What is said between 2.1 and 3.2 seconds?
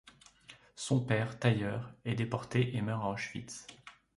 déporté et meurt à